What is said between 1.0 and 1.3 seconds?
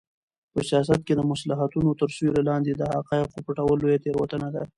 کې د